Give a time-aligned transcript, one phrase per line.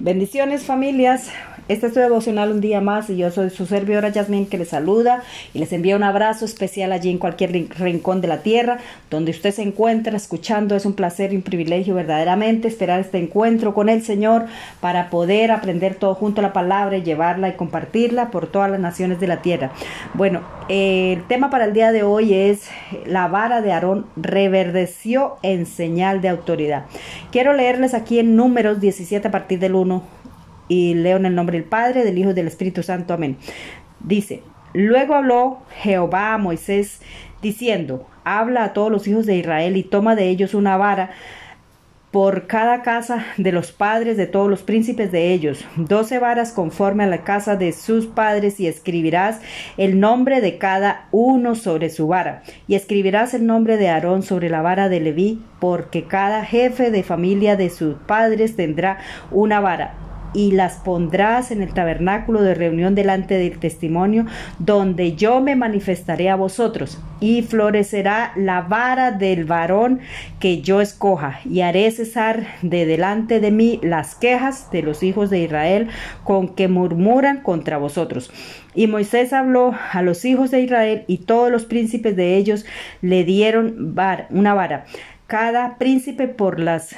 [0.00, 1.30] Bendiciones familias.
[1.68, 4.68] Este es tu devocional un día más y yo soy su servidora Yasmin que les
[4.68, 5.22] saluda
[5.52, 8.78] y les envía un abrazo especial allí en cualquier rincón de la tierra
[9.10, 10.74] donde usted se encuentra escuchando.
[10.74, 14.46] Es un placer y un privilegio verdaderamente esperar este encuentro con el Señor
[14.80, 18.80] para poder aprender todo junto a la palabra y llevarla y compartirla por todas las
[18.80, 19.70] naciones de la tierra.
[20.14, 20.40] Bueno,
[20.70, 22.70] el tema para el día de hoy es
[23.04, 26.86] la vara de Aarón reverdeció en señal de autoridad.
[27.30, 30.17] Quiero leerles aquí en números 17 a partir del 1
[30.68, 33.14] y leo en el nombre del Padre, del Hijo y del Espíritu Santo.
[33.14, 33.36] Amén.
[34.00, 34.42] Dice,
[34.74, 37.00] luego habló Jehová a Moisés
[37.42, 41.10] diciendo, habla a todos los hijos de Israel y toma de ellos una vara
[42.10, 47.04] por cada casa de los padres de todos los príncipes de ellos, doce varas conforme
[47.04, 49.40] a la casa de sus padres, y escribirás
[49.76, 54.48] el nombre de cada uno sobre su vara, y escribirás el nombre de Aarón sobre
[54.48, 58.98] la vara de Leví, porque cada jefe de familia de sus padres tendrá
[59.30, 64.26] una vara y las pondrás en el tabernáculo de reunión delante del testimonio,
[64.58, 70.00] donde yo me manifestaré a vosotros, y florecerá la vara del varón
[70.38, 75.30] que yo escoja, y haré cesar de delante de mí las quejas de los hijos
[75.30, 75.88] de Israel
[76.24, 78.30] con que murmuran contra vosotros.
[78.74, 82.64] Y Moisés habló a los hijos de Israel, y todos los príncipes de ellos
[83.02, 83.94] le dieron
[84.30, 84.84] una vara
[85.28, 86.96] cada príncipe por las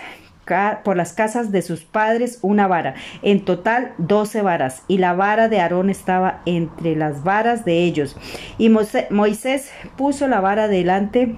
[0.85, 5.49] por las casas de sus padres una vara, en total doce varas, y la vara
[5.49, 8.17] de Aarón estaba entre las varas de ellos.
[8.59, 11.37] Y Moisés puso la vara delante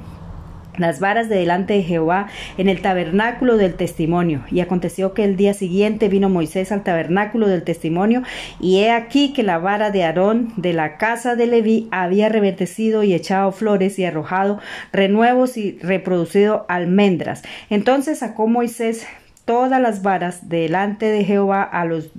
[0.78, 4.44] las varas de delante de Jehová en el tabernáculo del testimonio.
[4.50, 8.22] Y aconteció que el día siguiente vino Moisés al tabernáculo del testimonio,
[8.60, 13.02] y he aquí que la vara de Aarón de la casa de Leví había reverdecido
[13.02, 14.60] y echado flores y arrojado
[14.92, 17.42] renuevos y reproducido almendras.
[17.70, 19.06] Entonces sacó Moisés
[19.44, 22.10] todas las varas delante de Jehová a los,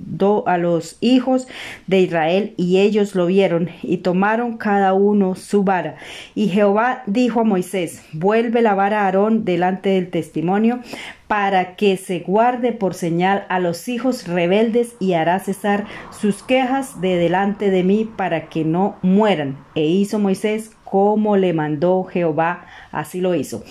[0.45, 1.47] a los hijos
[1.87, 5.95] de Israel, y ellos lo vieron, y tomaron cada uno su vara.
[6.35, 10.79] Y Jehová dijo a Moisés, vuelve la vara a Aarón delante del testimonio,
[11.27, 17.01] para que se guarde por señal a los hijos rebeldes, y hará cesar sus quejas
[17.01, 19.57] de delante de mí, para que no mueran.
[19.75, 23.63] E hizo Moisés como le mandó Jehová, así lo hizo.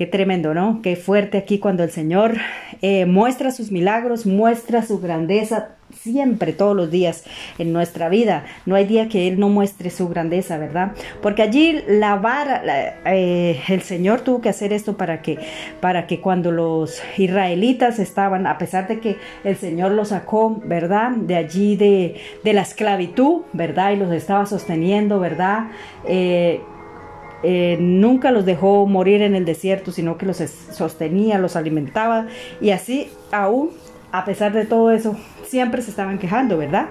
[0.00, 0.80] Qué tremendo, ¿no?
[0.80, 2.38] Qué fuerte aquí cuando el Señor
[2.80, 7.24] eh, muestra sus milagros, muestra su grandeza siempre, todos los días
[7.58, 8.46] en nuestra vida.
[8.64, 10.92] No hay día que Él no muestre su grandeza, ¿verdad?
[11.20, 12.62] Porque allí la vara,
[13.04, 15.36] eh, el Señor tuvo que hacer esto para que,
[15.82, 21.10] para que cuando los israelitas estaban, a pesar de que el Señor los sacó, ¿verdad?
[21.10, 23.92] De allí de, de la esclavitud, ¿verdad?
[23.92, 25.66] Y los estaba sosteniendo, ¿verdad?
[26.06, 26.62] Eh,
[27.42, 32.26] eh, nunca los dejó morir en el desierto, sino que los sostenía, los alimentaba
[32.60, 33.70] y así aún,
[34.12, 36.86] a pesar de todo eso, siempre se estaban quejando, ¿verdad?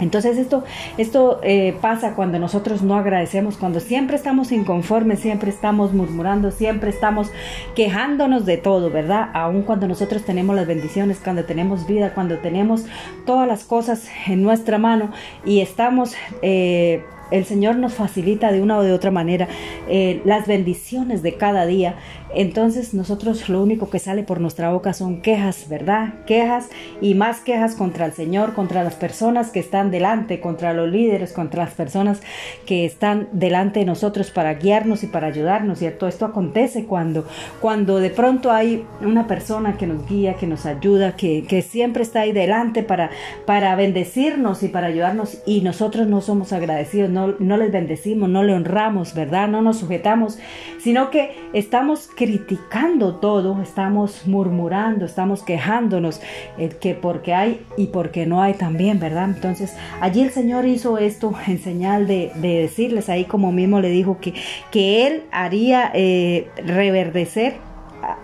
[0.00, 0.64] Entonces esto,
[0.96, 6.90] esto eh, pasa cuando nosotros no agradecemos, cuando siempre estamos inconformes, siempre estamos murmurando, siempre
[6.90, 7.30] estamos
[7.74, 9.28] quejándonos de todo, ¿verdad?
[9.34, 12.86] Aun cuando nosotros tenemos las bendiciones, cuando tenemos vida, cuando tenemos
[13.26, 15.10] todas las cosas en nuestra mano
[15.44, 16.14] y estamos...
[16.42, 19.48] Eh, el Señor nos facilita de una o de otra manera
[19.88, 21.96] eh, las bendiciones de cada día.
[22.34, 26.14] Entonces nosotros lo único que sale por nuestra boca son quejas, ¿verdad?
[26.26, 26.68] Quejas
[27.00, 31.32] y más quejas contra el Señor, contra las personas que están delante, contra los líderes,
[31.32, 32.20] contra las personas
[32.66, 36.06] que están delante de nosotros para guiarnos y para ayudarnos, ¿cierto?
[36.06, 37.26] Esto acontece cuando,
[37.60, 42.02] cuando de pronto hay una persona que nos guía, que nos ayuda, que, que siempre
[42.02, 43.10] está ahí delante para,
[43.46, 48.42] para bendecirnos y para ayudarnos y nosotros no somos agradecidos, no, no les bendecimos, no
[48.42, 49.48] le honramos, ¿verdad?
[49.48, 50.38] No nos sujetamos,
[50.78, 56.20] sino que estamos criticando todo, estamos murmurando, estamos quejándonos,
[56.58, 59.30] eh, que porque hay y porque no hay también, ¿verdad?
[59.30, 64.18] Entonces, allí el Señor hizo esto en señal de, decirles ahí, como mismo le dijo,
[64.20, 64.34] que,
[64.70, 67.54] que Él haría eh, reverdecer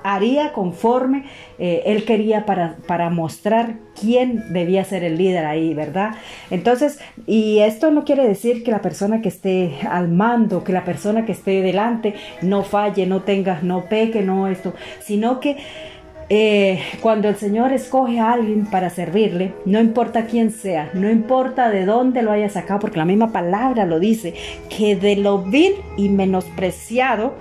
[0.02, 1.24] haría conforme
[1.58, 6.16] eh, él quería para, para mostrar quién debía ser el líder ahí, ¿verdad?
[6.50, 10.84] Entonces, y esto no quiere decir que la persona que esté al mando, que la
[10.84, 15.56] persona que esté delante no falle, no tenga, no peque, no esto, sino que
[16.28, 21.70] eh, cuando el Señor escoge a alguien para servirle, no importa quién sea, no importa
[21.70, 24.34] de dónde lo haya sacado, porque la misma palabra lo dice,
[24.68, 27.34] que de lo vil y menospreciado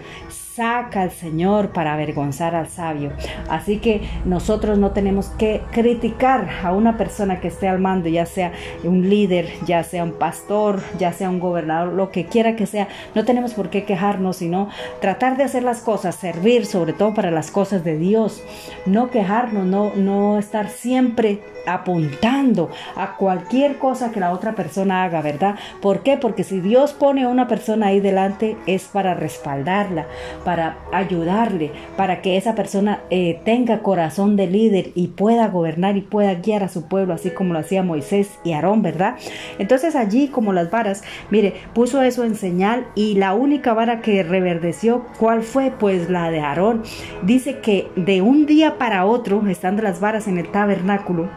[0.55, 3.11] saca al Señor para avergonzar al sabio.
[3.49, 8.25] Así que nosotros no tenemos que criticar a una persona que esté al mando, ya
[8.25, 8.53] sea
[8.83, 12.87] un líder, ya sea un pastor, ya sea un gobernador, lo que quiera que sea.
[13.15, 14.69] No tenemos por qué quejarnos, sino
[15.01, 18.41] tratar de hacer las cosas, servir sobre todo para las cosas de Dios.
[18.85, 25.21] No quejarnos, no, no estar siempre apuntando a cualquier cosa que la otra persona haga,
[25.21, 25.55] ¿verdad?
[25.81, 26.17] ¿Por qué?
[26.17, 30.05] Porque si Dios pone a una persona ahí delante es para respaldarla,
[30.45, 36.01] para ayudarle, para que esa persona eh, tenga corazón de líder y pueda gobernar y
[36.01, 39.15] pueda guiar a su pueblo, así como lo hacía Moisés y Aarón, ¿verdad?
[39.59, 44.23] Entonces allí como las varas, mire, puso eso en señal y la única vara que
[44.23, 45.71] reverdeció, ¿cuál fue?
[45.77, 46.83] Pues la de Aarón.
[47.23, 51.29] Dice que de un día para otro, estando las varas en el tabernáculo,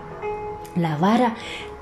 [0.77, 1.35] la vara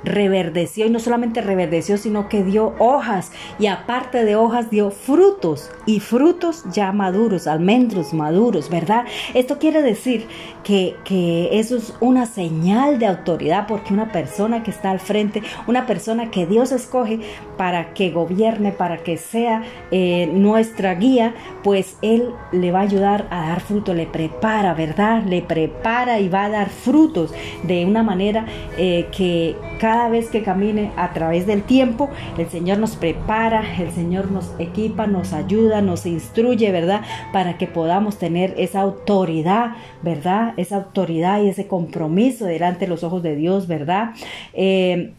[0.07, 5.71] reverdeció y no solamente reverdeció, sino que dio hojas y aparte de hojas dio frutos
[5.85, 9.05] y frutos ya maduros, almendros maduros, ¿verdad?
[9.35, 10.27] Esto quiere decir
[10.65, 15.43] que, que eso es una señal de autoridad porque una persona que está al frente,
[15.67, 17.21] una persona que Dios escoge
[17.57, 23.27] para que gobierne, para que sea eh, nuestra guía, pues Él le va a ayudar
[23.31, 25.25] a dar fruto, le prepara, ¿verdad?
[25.25, 28.47] Le prepara y va a dar frutos de una manera
[28.79, 33.91] eh, que cada vez que camine a través del tiempo, el Señor nos prepara, el
[33.91, 37.03] Señor nos equipa, nos ayuda, nos instruye, ¿verdad?
[37.33, 40.55] Para que podamos tener esa autoridad, ¿verdad?
[40.57, 44.11] Esa autoridad y ese compromiso delante de los ojos de Dios, ¿verdad?
[44.53, 45.13] Eh,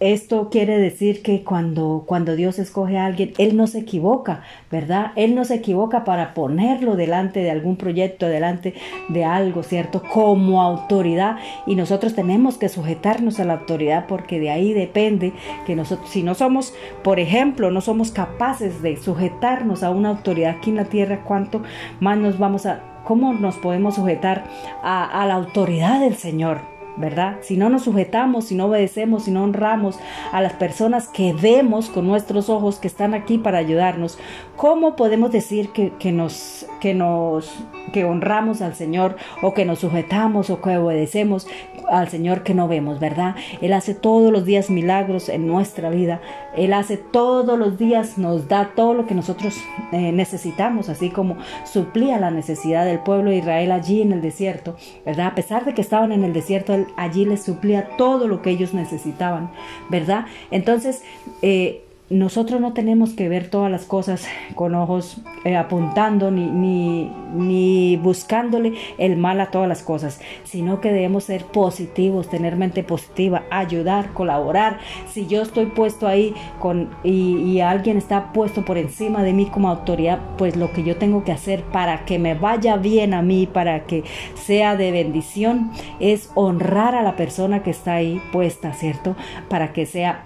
[0.00, 5.10] esto quiere decir que cuando, cuando Dios escoge a alguien, Él no se equivoca, ¿verdad?
[5.16, 8.74] Él no se equivoca para ponerlo delante de algún proyecto, delante
[9.08, 10.02] de algo, ¿cierto?
[10.12, 11.38] Como autoridad.
[11.66, 15.32] Y nosotros tenemos que sujetarnos a la autoridad porque de ahí depende
[15.66, 20.56] que nosotros, si no somos, por ejemplo, no somos capaces de sujetarnos a una autoridad
[20.58, 21.62] aquí en la tierra, ¿cuánto
[21.98, 24.44] más nos vamos a, cómo nos podemos sujetar
[24.82, 26.77] a, a la autoridad del Señor?
[26.98, 27.38] ¿Verdad?
[27.42, 29.98] Si no nos sujetamos, si no obedecemos, si no honramos
[30.32, 34.18] a las personas que vemos con nuestros ojos que están aquí para ayudarnos,
[34.56, 37.50] ¿cómo podemos decir que, que, nos, que nos
[37.92, 41.46] que honramos al Señor o que nos sujetamos o que obedecemos
[41.90, 43.34] al Señor que no vemos, ¿verdad?
[43.62, 46.20] Él hace todos los días milagros en nuestra vida.
[46.54, 49.56] Él hace todos los días, nos da todo lo que nosotros
[49.92, 54.76] eh, necesitamos, así como suplía la necesidad del pueblo de Israel allí en el desierto,
[55.06, 55.28] ¿verdad?
[55.28, 58.50] A pesar de que estaban en el desierto, él allí les suplía todo lo que
[58.50, 59.50] ellos necesitaban,
[59.88, 60.26] ¿verdad?
[60.50, 61.02] Entonces,
[61.42, 67.96] eh, nosotros no tenemos que ver todas las cosas con ojos eh, apuntando ni, ni,
[67.96, 73.44] buscándole el mal a todas las cosas, sino que debemos ser positivos, tener mente positiva,
[73.50, 74.78] ayudar, colaborar.
[75.12, 79.68] Si yo estoy puesto ahí con, y alguien está puesto por encima de mí como
[79.68, 83.46] autoridad, pues lo que yo tengo que hacer para que me vaya bien a mí,
[83.46, 89.14] para que sea de bendición, es honrar a la persona que está ahí puesta, ¿cierto?
[89.48, 90.24] Para que sea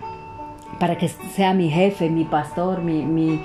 [0.78, 3.40] para que sea mi jefe, mi pastor, mi, mi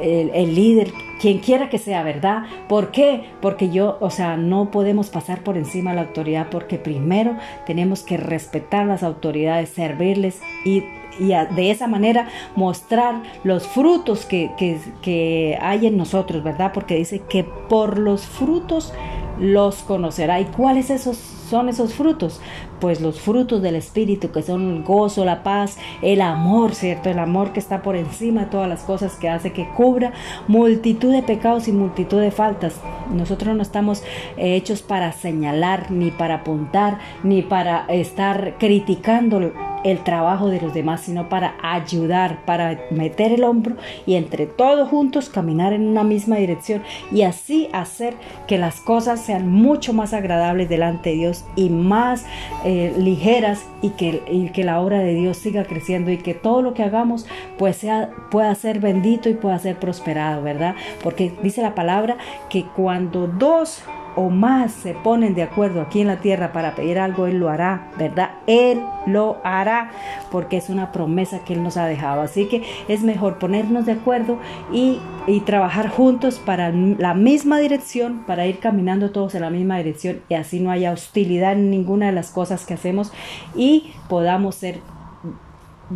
[0.00, 2.44] el, líder, quien quiera que sea, ¿verdad?
[2.68, 3.24] ¿Por qué?
[3.40, 7.36] Porque yo, o sea, no podemos pasar por encima de la autoridad porque primero
[7.66, 10.84] tenemos que respetar las autoridades, servirles y
[11.18, 16.72] y de esa manera mostrar los frutos que, que, que, hay en nosotros, ¿verdad?
[16.72, 18.94] Porque dice que por los frutos
[19.42, 20.40] los conocerá.
[20.40, 22.40] ¿Y cuáles esos son esos frutos?
[22.80, 27.10] Pues los frutos del Espíritu, que son el gozo, la paz, el amor, ¿cierto?
[27.10, 30.12] El amor que está por encima de todas las cosas, que hace que cubra
[30.46, 32.76] multitud de pecados y multitud de faltas.
[33.12, 34.02] Nosotros no estamos
[34.36, 40.74] eh, hechos para señalar, ni para apuntar, ni para estar criticando el trabajo de los
[40.74, 46.04] demás, sino para ayudar, para meter el hombro y entre todos juntos caminar en una
[46.04, 48.14] misma dirección y así hacer
[48.46, 52.24] que las cosas sean mucho más agradables delante de Dios y más
[52.64, 56.62] eh, ligeras y que, y que la obra de Dios siga creciendo y que todo
[56.62, 57.26] lo que hagamos
[57.58, 60.74] pues sea, pueda ser bendito y pueda ser prosperado, ¿verdad?
[61.02, 62.16] Porque dice la palabra
[62.48, 63.82] que cuando dos
[64.16, 67.48] o más se ponen de acuerdo aquí en la tierra para pedir algo, Él lo
[67.48, 68.32] hará, ¿verdad?
[68.46, 69.90] Él lo hará
[70.30, 72.22] porque es una promesa que Él nos ha dejado.
[72.22, 74.38] Así que es mejor ponernos de acuerdo
[74.72, 79.78] y, y trabajar juntos para la misma dirección, para ir caminando todos en la misma
[79.78, 83.12] dirección y así no haya hostilidad en ninguna de las cosas que hacemos
[83.54, 84.80] y podamos ser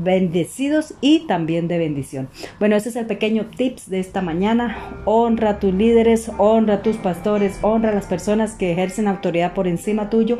[0.02, 2.28] bendecidos y también de bendición.
[2.58, 5.02] Bueno, ese es el pequeño tips de esta mañana.
[5.04, 9.54] Honra a tus líderes, honra a tus pastores, honra a las personas que ejercen autoridad
[9.54, 10.38] por encima tuyo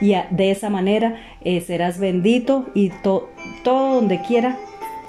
[0.00, 3.30] y de esa manera eh, serás bendito y todo
[3.64, 4.58] donde quiera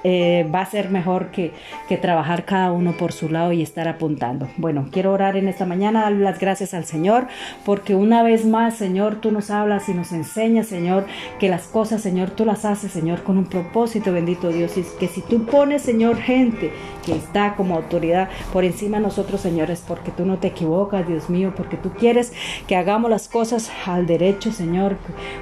[0.08, 1.52] eh, va a ser mejor que,
[1.90, 4.48] que, trabajar cada uno por su lado y estar apuntando.
[4.58, 7.26] Bueno, quiero orar en esta mañana, dar las gracias al Señor,
[7.66, 11.08] porque una vez más, Señor, tú nos hablas y nos enseñas, Señor,
[11.40, 15.08] que las cosas, Señor, tú las haces, Señor, con un propósito, bendito Dios, y que
[15.08, 16.72] si tú pones, Señor, gente
[17.04, 21.08] que está como autoridad por encima de nosotros, Señor, es porque tú no te equivocas,
[21.08, 22.32] Dios mío, porque tú quieres
[22.68, 24.98] que hagamos las cosas al derecho, Señor,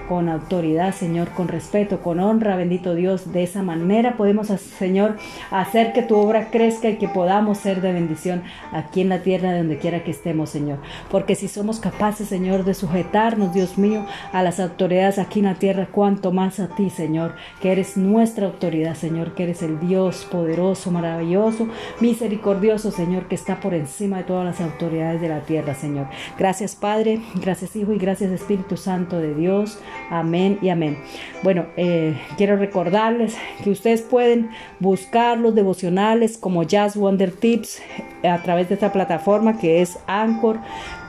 [0.08, 3.34] con autoridad, Señor, con respeto, con honra, bendito Dios.
[3.34, 5.17] De esa manera podemos Señor,
[5.51, 9.51] hacer que tu obra crezca y que podamos ser de bendición aquí en la tierra,
[9.51, 10.79] de donde quiera que estemos, Señor.
[11.10, 15.55] Porque si somos capaces, Señor, de sujetarnos, Dios mío, a las autoridades aquí en la
[15.55, 20.27] tierra, cuanto más a ti, Señor, que eres nuestra autoridad, Señor, que eres el Dios
[20.29, 21.67] poderoso, maravilloso,
[22.00, 26.07] misericordioso, Señor, que está por encima de todas las autoridades de la tierra, Señor.
[26.38, 29.79] Gracias, Padre, gracias, Hijo, y gracias, Espíritu Santo de Dios.
[30.10, 30.98] Amén y amén.
[31.43, 34.33] Bueno, eh, quiero recordarles que ustedes pueden
[34.80, 37.82] buscar los devocionales como Jazz Wonder Tips
[38.22, 40.60] eh, a través de esta plataforma que es Anchor,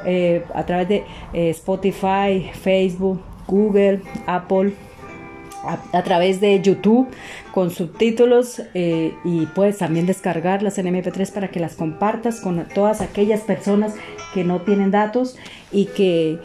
[0.04, 4.72] eh, a través de eh, Spotify, Facebook, Google, Apple.
[5.94, 7.08] A, través de YouTube
[7.50, 13.40] con subtítulos y puedes también descargarlas en MP3 para que las compartas con todas aquellas
[13.40, 13.94] personas
[14.34, 15.38] que no tienen datos
[15.72, 16.38] y que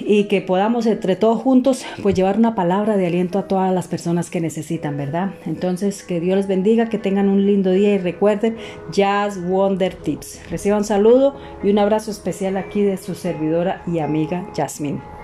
[0.00, 3.88] y que podamos entre todos juntos pues llevar una palabra de aliento a todas las
[3.88, 5.32] personas que necesitan, ¿verdad?
[5.46, 8.56] Entonces que Dios les bendiga, que tengan un lindo día y recuerden
[8.92, 10.40] Jazz Wonder Tips.
[10.50, 15.17] Reciban un saludo y un abrazo especial aquí de su servidora y amiga Jasmine.